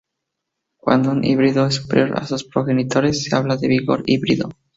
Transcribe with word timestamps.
Cuando 0.79 1.11
un 1.11 1.23
híbrido 1.23 1.67
es 1.67 1.75
superior 1.75 2.17
a 2.17 2.25
sus 2.25 2.43
progenitores 2.43 3.23
se 3.23 3.35
habla 3.35 3.55
de 3.57 3.67
"vigor 3.67 4.01
híbrido". 4.07 4.49